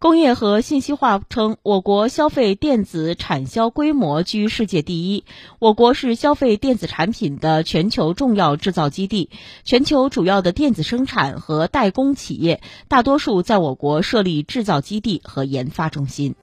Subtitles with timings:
[0.00, 5.24] 工业和信息化称我国消费电子产销规模居世界第一。
[5.58, 9.28] 我国是消费电子产品的全球重要制造基地。
[9.62, 16.34] 全球主要的电子生产和代工企业大多数在我国设立制造基地和研发中心。